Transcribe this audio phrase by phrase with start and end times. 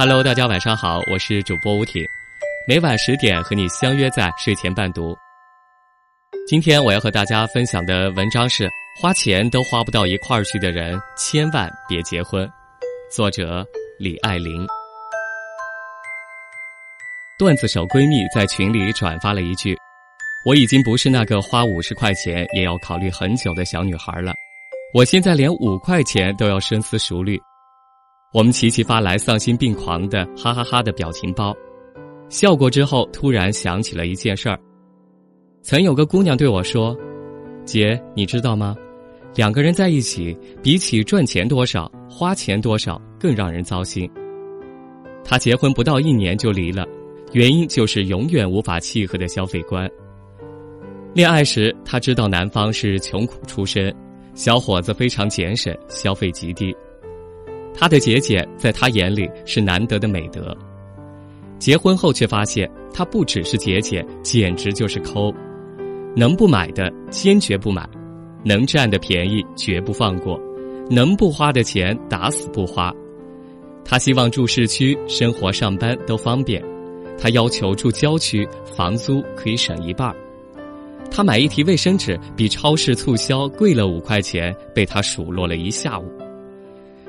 [0.00, 2.06] Hello，大家晚上好，我是主播吴挺，
[2.68, 5.12] 每晚十点和你相约在睡前伴读。
[6.46, 8.70] 今天我要和大家分享的文章是：
[9.02, 12.48] 花钱都花不到一块儿去的人，千万别结婚。
[13.10, 13.66] 作者
[13.98, 14.64] 李爱玲。
[17.36, 19.76] 段子手闺蜜在群里转发了一句
[20.46, 24.32] ：“我已经不是那个花五十块钱也要考虑很久的小女孩了，
[24.94, 27.36] 我现在连五块钱都要深思熟虑。”
[28.34, 31.56] 我们齐齐发来丧心病狂的哈哈哈的表情包，
[32.28, 34.60] 笑过之后，突然想起了一件事儿。
[35.62, 36.94] 曾有个姑娘对我说
[37.64, 38.76] ：“姐，你知道吗？
[39.34, 44.06] 两个人在一起，比起赚钱多少，花钱多少更让人糟心。”
[45.24, 46.86] 她结婚不到一年就离了，
[47.32, 49.90] 原因就是永远无法契合的消费观。
[51.14, 53.90] 恋爱时，她知道男方是穷苦出身，
[54.34, 56.76] 小伙子非常俭省，消费极低。
[57.80, 60.52] 他的节俭在他眼里是难得的美德，
[61.60, 65.32] 结婚后却发现他不只是节俭，简直就是抠，
[66.16, 67.88] 能不买的坚决不买，
[68.44, 70.36] 能占的便宜绝不放过，
[70.90, 72.92] 能不花的钱打死不花。
[73.84, 76.60] 他希望住市区，生活上班都方便；
[77.16, 80.12] 他要求住郊区，房租可以省一半。
[81.12, 86.04] 他买一提卫生纸比超市促销贵了五块钱，被他数落了一下午。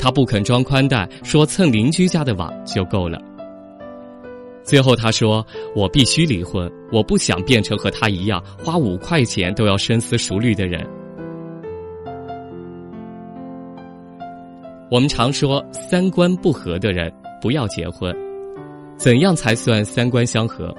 [0.00, 3.20] 他不肯装宽带，说蹭邻居家的网就够了。
[4.64, 10.86] 最后他说：“我必须离婚，我不想变成和他一样花五块钱都要深思熟虑的人。”
[14.90, 18.14] 我们常说三观不合的人不要结婚，
[18.96, 20.74] 怎样才算三观相合？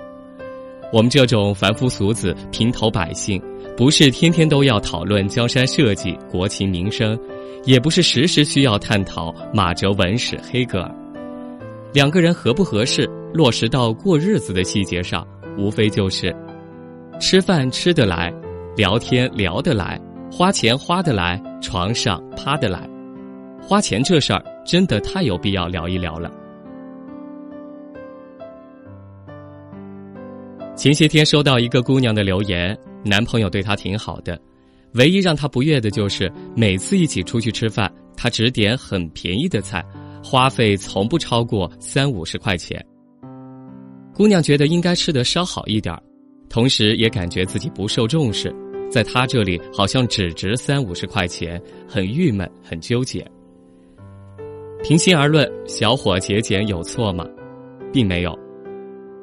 [0.91, 3.41] 我们这种凡夫俗子、平头百姓，
[3.77, 7.17] 不是天天都要讨论江山社稷、国情民生。
[7.63, 10.91] 也不是时时需要探讨马哲文史黑格尔，
[11.93, 15.23] 两个人合不合适，落实到过日子的细节上，
[15.59, 16.35] 无非就是
[17.19, 18.33] 吃饭吃得来，
[18.75, 20.01] 聊天聊得来，
[20.31, 22.89] 花钱花得来，床上趴得来。
[23.61, 26.31] 花钱这事儿真的太有必要聊一聊了。
[30.81, 32.75] 前些天收到一个姑娘的留言，
[33.05, 34.35] 男朋友对她挺好的。
[34.95, 37.87] 唯一让她不悦的就是每次一起出去吃饭，
[38.17, 39.85] 他只点很便宜的菜，
[40.23, 42.83] 花费从不超过三五十块钱。
[44.11, 45.95] 姑娘觉得应该吃得稍好一点
[46.49, 48.51] 同时也感觉自己不受重视，
[48.89, 53.23] 在他这里好像只值三五十块钱，很郁闷，很纠结。
[54.81, 57.23] 平心而论，小伙节俭有错吗？
[57.93, 58.35] 并没有。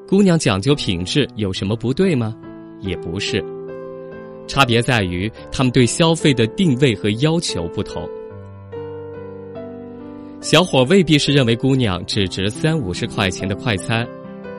[0.08, 2.34] 姑娘讲究品质有什么不对吗？
[2.80, 3.44] 也不是。
[4.46, 8.08] 差别在于他们对消费的定位和要求不同。
[10.41, 14.08] 小伙未必是认为姑娘只值三五十块钱的快餐，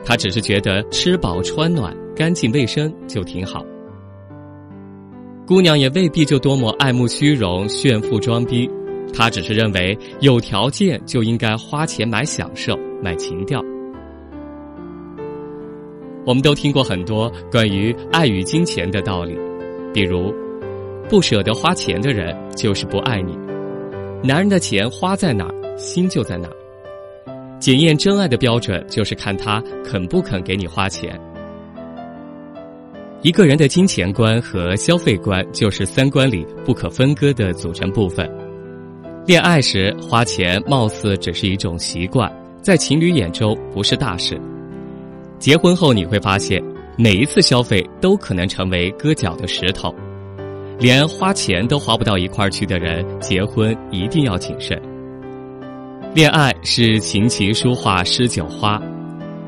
[0.04, 3.66] 他只是觉得吃饱穿暖、干净卫生就挺好。
[5.48, 8.70] 姑娘也未必就多么爱慕虚荣、炫富装逼，
[9.12, 13.60] 她只是认为有条件就应该花钱买享受、买情调。
[16.30, 19.36] 我们都听过很多关于爱与金钱的道理。
[19.92, 20.32] 比如，
[21.08, 23.36] 不舍得花钱的人就是不爱你。
[24.22, 26.56] 男人的钱花在哪儿，心就在哪儿。
[27.58, 31.20] 检验真爱的标准就是看他肯不肯给你花钱。
[33.22, 38.30] 一个人的金钱观和消费观就是三观里不可分割的组成部分。
[39.26, 42.32] 恋爱时花钱貌似只是一种习惯，
[42.62, 44.40] 在情侣眼中不是大事。
[45.40, 46.62] 结婚后你会发现。
[46.96, 49.94] 每一次消费都可能成为割脚的石头，
[50.78, 54.78] 连花钱都花不到一块儿去的人，结婚一定要谨慎。
[56.12, 58.78] 恋爱是琴棋书画诗酒花，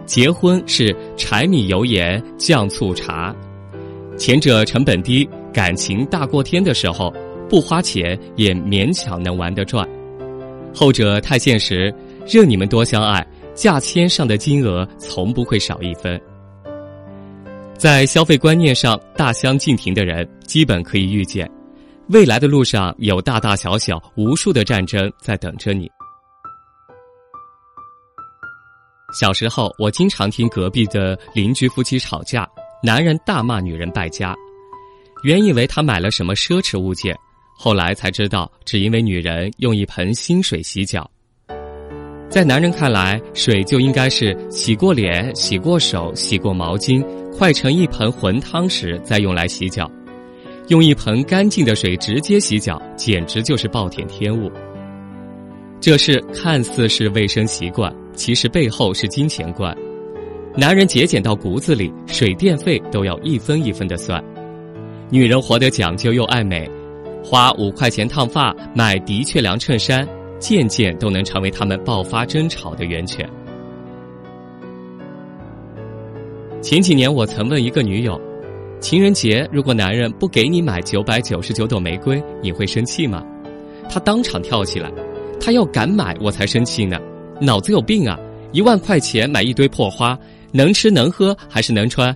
[0.07, 3.37] 结婚是柴米油盐酱醋茶。
[4.17, 7.13] 前者成本低，感情大过天的时候，
[7.51, 9.87] 不花钱也勉强能玩得转；
[10.73, 11.95] 后者太现实，
[12.27, 16.21] 任你们多相爱，价签上的金额从不会少一分。
[17.77, 21.51] 在消费观念上大相径庭的人，基本可以预见，
[22.09, 25.91] 未来的路上有大大小小无数的战争在等着你。
[29.13, 32.49] 小时候，我经常听隔壁的邻居夫妻吵架，
[32.83, 34.35] 男人大骂女人败家，
[35.23, 37.15] 原以为他买了什么奢侈物件，
[37.55, 41.11] 后来才知道，只因为女人用一盆新水洗脚。
[42.33, 47.05] 在男人看来，水就应该是洗过脸、洗过手、洗过毛巾，
[47.37, 49.87] 快成一盆浑汤时再用来洗脚。
[50.69, 54.51] 用一盆干净的水直接洗脚，简直就是暴殄天物。
[55.79, 59.77] 这事看似是卫生习惯，其实背后是金钱观。
[60.57, 64.25] 男人节俭到骨子里，水电费都要一分一分的算。
[65.11, 66.67] 女人活得讲究又爱美，
[67.23, 70.09] 花五块钱烫发，买的确良衬衫，
[70.43, 73.29] 件件都能成为他们爆发争吵的源泉。
[76.61, 78.21] 前几年，我曾问一个女友
[78.81, 83.25] ：“情人节如果男人不给你买九百九十九朵玫瑰，你会生气吗？”
[83.89, 84.93] 她当场跳起来
[85.41, 86.99] ：“他要敢买，我才生气呢！
[87.41, 88.19] 脑子有病啊！
[88.51, 90.19] 一万块钱买一堆破花。”
[90.55, 92.15] 能吃能喝还是能穿？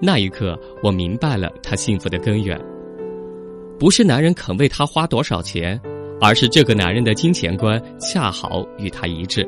[0.00, 2.56] 那一刻，我明白了他幸福的根源，
[3.78, 5.80] 不是男人肯为她花多少钱，
[6.20, 9.46] 而是这个男人的金钱观恰好与她一致。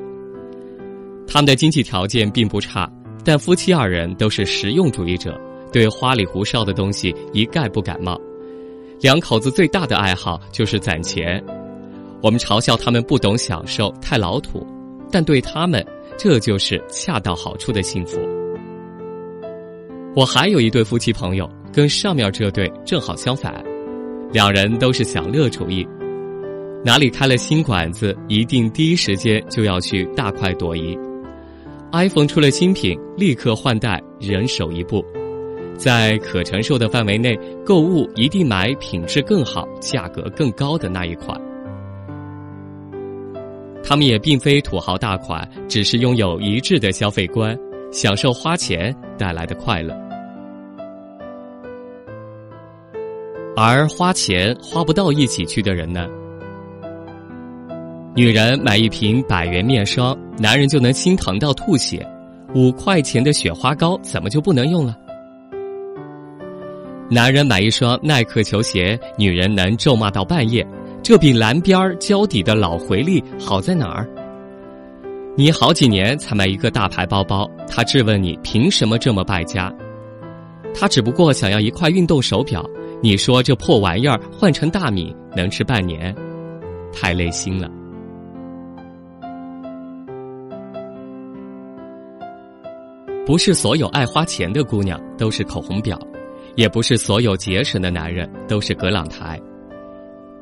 [1.27, 2.91] 他们的经济条件并不差，
[3.25, 5.39] 但夫妻二人都是实用主义者，
[5.73, 8.21] 对花里胡哨的东西一概不感冒。
[9.01, 11.43] 两口子最大的爱好就是攒钱，
[12.23, 14.67] 我们嘲笑他们不懂享受，太老土，
[15.11, 15.85] 但对他们。
[16.21, 18.19] 这就是恰到好处的幸福。
[20.17, 23.65] 我还有一对夫妻朋友，跟上面这对正好相反，
[24.31, 25.89] 两人都是享乐主义，
[26.85, 30.99] 哪里开了新馆子，一定第一时间就要去大快朵颐。
[31.93, 35.03] iPhone 出了新品，立刻换代，人手一部，
[35.79, 37.35] 在可承受的范围内
[37.65, 41.41] 购物，一定买品质更好、价格更高的那一款。
[43.83, 47.59] 他们也并非土豪大款，只是拥有一致的消费观，
[47.91, 50.08] 享受花钱带来的快乐。
[53.61, 56.07] 而花钱花不到一起去的人呢？
[58.15, 61.99] 女人买一瓶百元面霜，男人就能心疼到吐血；
[62.55, 64.97] 五块钱的雪花膏怎么就不能用了？
[67.11, 70.65] 男人买一双耐克球鞋，女人能咒骂到半夜。
[71.03, 74.09] 这比蓝边胶底的老回力好在哪儿？
[75.37, 79.73] 你好几年才买一个大牌包包，他质问你凭什么这么败家？
[80.73, 82.65] 他只不过想要一块运动手表，
[83.00, 86.15] 你说这破玩意儿换成大米能吃半年，
[86.93, 87.71] 太累心了。
[93.25, 95.97] 不是所有爱花钱的姑娘都是口红婊，
[96.56, 99.41] 也不是所有节省的男人都是葛朗台。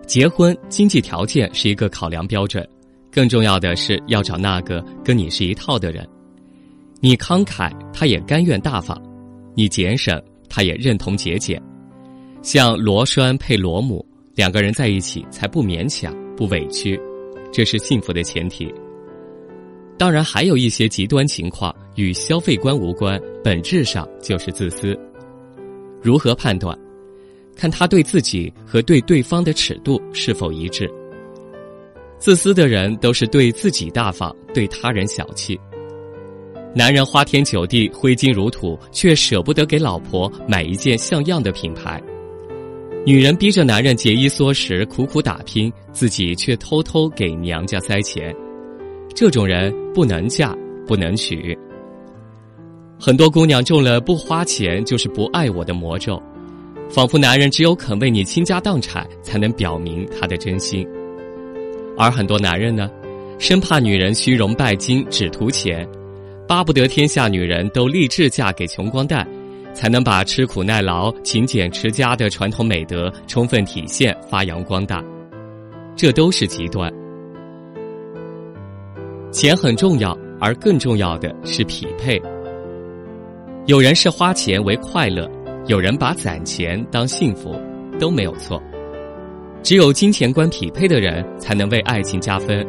[0.06, 2.66] 结婚经济条件是一个考量标准，
[3.10, 6.08] 更重要的是要找那个跟你是一套的人。
[7.00, 8.96] 你慷慨，他也甘愿大方；
[9.54, 11.60] 你节省，他也认同节俭。
[12.46, 14.06] 像螺栓配螺母，
[14.36, 16.96] 两个人在一起才不勉强、不委屈，
[17.52, 18.72] 这是幸福的前提。
[19.98, 24.96] 当然，还有一些极端情况与消费观无关，本质上就是自私。
[26.00, 26.78] 如何判断？
[27.56, 30.88] 看他对自己和对对方的尺度是否一致。
[32.16, 35.58] 自私的人都是对自己大方，对他人小气。
[36.72, 42.00] 男人花天酒地、挥金如土，却舍不得给老婆买一件像样的品牌；
[43.06, 48.34] 女人逼着男人节衣缩食、苦苦打拼，自己却偷偷给娘家塞钱。
[49.14, 50.52] 这种人不能嫁，
[50.88, 51.56] 不能娶。
[52.98, 56.20] 很多姑娘中了不花钱就是不爱我的魔咒。
[56.90, 60.84] 仿佛男人只有肯为你倾家荡产，才能表明他的真心。
[61.96, 62.90] 而很多男人呢，
[63.38, 65.88] 生怕女人虚荣拜金，只图钱，
[66.48, 69.24] 巴不得天下女人都立志嫁给穷光蛋，
[69.76, 75.04] 才能把吃苦耐劳、勤俭持家的传统美德充分体现、发扬光大。
[75.94, 76.90] 这都是极端。
[79.30, 82.20] 钱很重要，而更重要的是匹配。
[83.66, 85.30] 有人是花钱为快乐。
[85.66, 87.54] 有人把攒钱当幸福，
[87.98, 88.62] 都没有错。
[89.64, 92.64] 只有金钱观匹配的人，才能为爱情加分，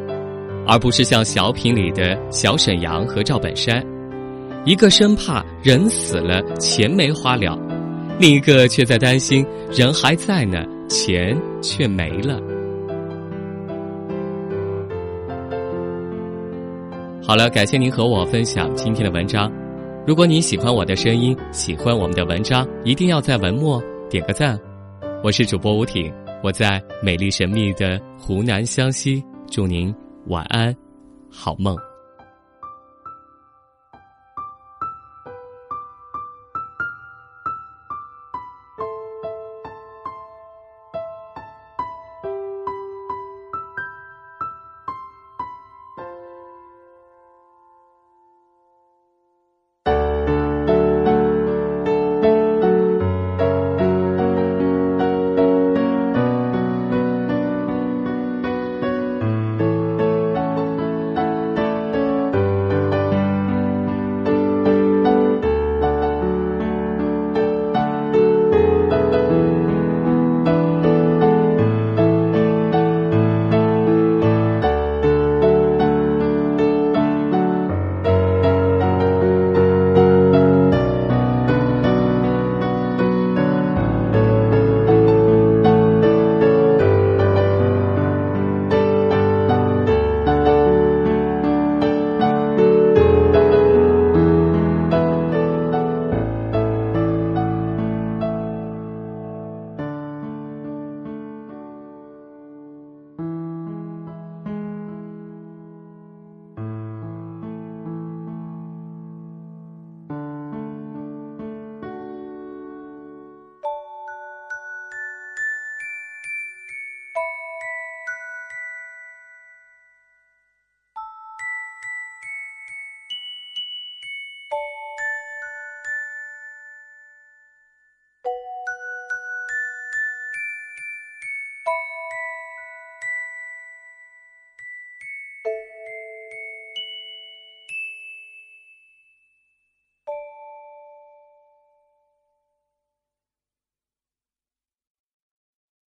[0.65, 3.85] 而不是像小品里的小沈阳和赵本山，
[4.65, 7.57] 一个生怕人死了钱没花了，
[8.19, 12.39] 另一个却在担心人还在呢，钱却没了。
[17.23, 19.51] 好了，感谢您和我分享今天的文章。
[20.05, 24.57] 如果你喜欢我的声音，喜欢我们的文章，一定要在文末点个赞。
[25.23, 29.93] 我是主播吴挺，我在美丽神秘的湖南湘西，祝您
[30.27, 30.73] 晚安，
[31.29, 31.77] 好梦。